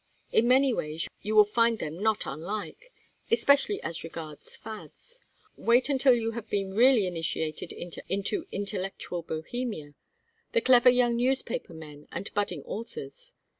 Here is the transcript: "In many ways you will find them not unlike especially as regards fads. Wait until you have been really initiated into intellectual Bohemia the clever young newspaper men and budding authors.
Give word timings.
"In 0.31 0.47
many 0.47 0.73
ways 0.73 1.07
you 1.21 1.35
will 1.35 1.45
find 1.45 1.77
them 1.77 2.01
not 2.01 2.25
unlike 2.25 2.91
especially 3.29 3.79
as 3.83 4.03
regards 4.03 4.55
fads. 4.57 5.19
Wait 5.57 5.89
until 5.89 6.15
you 6.15 6.31
have 6.31 6.49
been 6.49 6.73
really 6.73 7.05
initiated 7.05 7.71
into 7.71 8.03
intellectual 8.51 9.21
Bohemia 9.21 9.93
the 10.53 10.61
clever 10.61 10.89
young 10.89 11.17
newspaper 11.17 11.75
men 11.75 12.07
and 12.11 12.33
budding 12.33 12.63
authors. 12.63 13.33